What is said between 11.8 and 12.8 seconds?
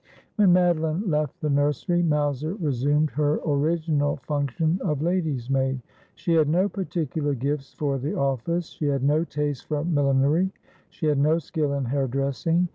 hair dressing.